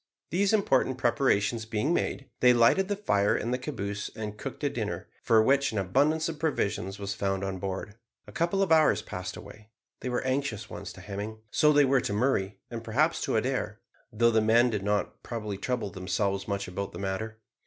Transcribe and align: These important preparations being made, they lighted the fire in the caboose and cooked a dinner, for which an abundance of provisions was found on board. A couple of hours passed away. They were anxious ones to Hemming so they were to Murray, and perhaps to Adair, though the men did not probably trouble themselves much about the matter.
These 0.31 0.51
important 0.51 0.97
preparations 0.97 1.67
being 1.67 1.93
made, 1.93 2.27
they 2.39 2.53
lighted 2.53 2.87
the 2.87 2.95
fire 2.95 3.37
in 3.37 3.51
the 3.51 3.57
caboose 3.59 4.09
and 4.15 4.35
cooked 4.35 4.63
a 4.63 4.69
dinner, 4.71 5.07
for 5.21 5.43
which 5.43 5.71
an 5.71 5.77
abundance 5.77 6.27
of 6.27 6.39
provisions 6.39 6.97
was 6.97 7.13
found 7.13 7.43
on 7.43 7.59
board. 7.59 7.93
A 8.25 8.31
couple 8.31 8.63
of 8.63 8.71
hours 8.71 9.03
passed 9.03 9.37
away. 9.37 9.69
They 9.99 10.09
were 10.09 10.23
anxious 10.23 10.71
ones 10.71 10.91
to 10.93 11.01
Hemming 11.01 11.37
so 11.51 11.71
they 11.71 11.85
were 11.85 12.01
to 12.01 12.13
Murray, 12.13 12.57
and 12.71 12.83
perhaps 12.83 13.21
to 13.25 13.35
Adair, 13.35 13.79
though 14.11 14.31
the 14.31 14.41
men 14.41 14.71
did 14.71 14.81
not 14.81 15.21
probably 15.21 15.59
trouble 15.59 15.91
themselves 15.91 16.47
much 16.47 16.67
about 16.67 16.93
the 16.93 16.97
matter. 16.97 17.37